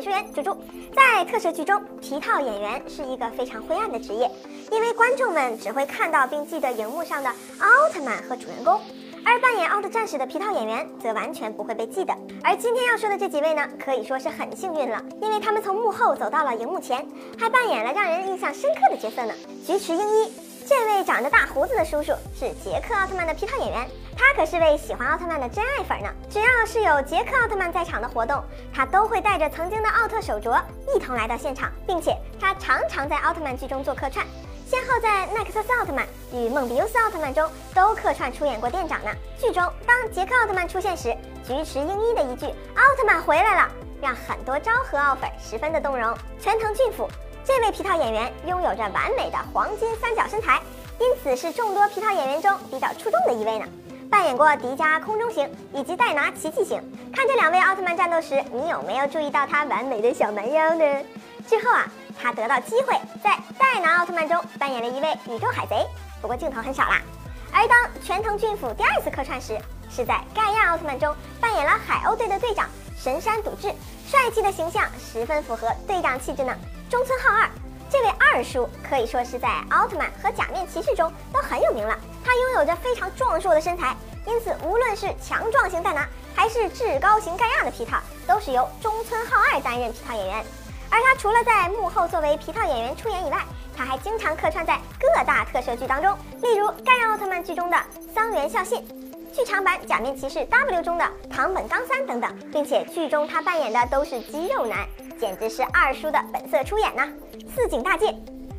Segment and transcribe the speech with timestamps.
[0.00, 0.56] 解说员猪猪。
[0.94, 4.30] 在特摄剧中，皮套演员是一个非常灰暗的职业，
[4.72, 8.80] 因为观众们只会看到并记得荧幕上的奥特曼和主人公，
[9.24, 12.14] 而扮演奥特战士的皮套演员则完全不会被记得。
[12.42, 17.06] 而今天要说的这几位呢，可以说是很幸运了，因为他们从幕后走到了荧幕前，
[17.38, 19.34] 还扮演了让人印象深刻的角色呢。
[19.66, 20.32] 菊池英一，
[20.70, 23.90] 这位长着大胡子的叔叔是杰克奥特曼的皮套演员。
[24.16, 26.08] 他可是位喜欢奥特曼的真爱粉呢。
[26.30, 28.40] 只要是有杰克奥特曼在场的活动，
[28.72, 30.62] 他都会带着曾经的奥特手镯
[30.94, 34.24] 一同来到现场，并且他常常在奥特曼剧中做客串，
[34.64, 39.10] 先后在奈克斯奥特曼与梦比优斯奥特曼中都客串出演过店长呢。
[39.40, 41.12] 剧中当杰克奥特曼出现时，
[41.44, 42.46] 菊池英一的一句
[42.78, 43.68] “奥特曼回来了”，
[44.00, 46.16] 让很多昭和奥粉十分的动容。
[46.38, 47.08] 全藤俊辅
[47.50, 50.62] 这位皮套演员拥有着完美的黄金三角身材，
[51.00, 53.66] 因此是众多皮套演员中比较出众的一位呢。
[54.08, 56.80] 扮演过迪迦空中型以及戴拿奇迹型。
[57.12, 60.84] 看这两位奥特曼战斗时，你有没有注意到他完美的小蛮腰呢？
[61.48, 61.88] 之后啊，
[62.22, 65.84] 他得到机会在戴拿奥特曼中扮演了一位宇宙海贼，
[66.22, 67.02] 不过镜头很少啦。
[67.52, 69.58] 而当全藤俊辅第二次客串时，
[69.90, 73.74] 是在盖亚奥特曼中扮演了海鸥队的队长神山笃志，
[74.06, 76.56] 帅气的形象十分符合队长气质呢。
[76.90, 77.48] 中村浩二
[77.88, 81.96] 这位二叔可以说是在奥特曼和假面骑士中都很有名了。
[82.24, 90.44] 他拥有着非常壮硕的身材，因此无论是强壮型戴拿还是至高型盖亚的皮套，都是由中村浩二担任皮套演员。
[90.90, 93.38] 而他除了在幕后作为皮套演员出演以外，
[93.76, 97.76] 他还经常客串在各大特摄剧当中，例如盖亚奥特曼剧中的
[98.12, 98.84] 桑原孝信，
[99.32, 104.86] 剧场版假面骑士 W 中的堂本刚三等等，并且剧中他扮演的都是肌肉男，
[105.20, 107.06] 简直是二叔的本色出演呢。
[107.54, 108.06] 四井大介。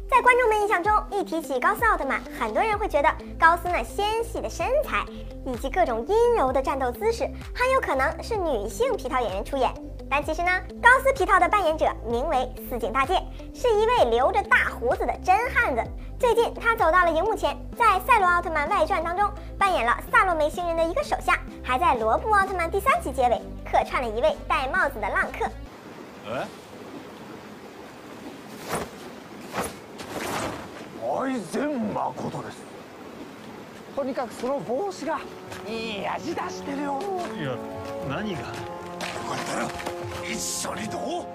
[0.07, 3.09] 在观众们印象中，一提起高斯奥特曼，很多人会觉得
[3.39, 5.05] 高斯那纤细的身材
[5.45, 7.23] 以及各种阴柔的战斗姿势，
[7.55, 9.73] 很有可能是女性皮套演员出演。
[10.09, 10.51] 但其实呢，
[10.83, 13.23] 高斯皮套的扮演者名为四井大介，
[13.55, 15.81] 是一位留着大胡子的真汉子。
[16.19, 19.27] 最近他走到了荧幕前，在《赛罗奥特曼外传》当中
[19.57, 25.50] 扮演了萨洛梅星人的一个手下，还在《罗布奥特曼》第三集结尾客串了一位戴帽子的浪客。
[31.03, 32.59] 大善誠です
[33.94, 35.19] とにかくその帽子が
[35.66, 37.00] いい味出してるよ
[37.38, 37.56] いや
[38.09, 38.53] 何がよか
[39.34, 39.69] ったら
[40.31, 41.26] 一緒にどう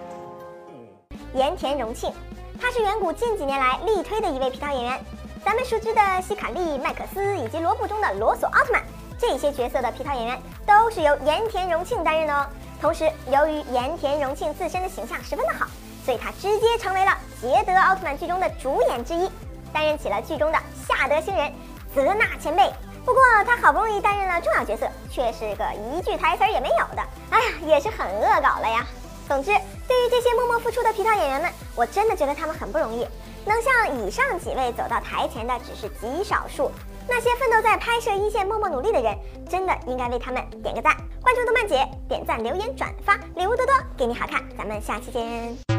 [1.33, 2.13] 盐田荣庆，
[2.59, 4.99] 他是远古近几年来力推的一位皮套演员。
[5.43, 8.83] 咱们熟知的希卡利、麦克斯以及罗布中的罗索奥特曼
[9.17, 12.45] 这些角色的皮套演员，都是由盐田荣庆担任的哦。
[12.80, 15.66] 同时，由于盐田荣庆自身的形象十分的好，
[16.04, 19.30] 所以他直接成为了捷德奥特曼剧中的主演之一。
[19.72, 21.52] 担任起了剧中的夏德星人
[21.94, 22.72] 泽纳前辈，
[23.04, 28.86] 不过他好不容易担任了重要角色，却是个一句台词也没有的，哎呀，也是很恶搞了呀。
[29.28, 29.50] 总之，
[29.86, 33.06] 对于这些默默付出的皮套演员们，我真的觉得他们很不容易，
[33.44, 36.70] 能像以上几位走到台前的只是极少数，
[37.08, 39.16] 那些奋斗在拍摄一线默默努力的人，
[39.48, 40.94] 真的应该为他们点个赞。
[41.22, 44.42] 关注动漫姐，点赞、留言、转发，礼物多多，给你好看。
[44.56, 45.75] 咱们下期见。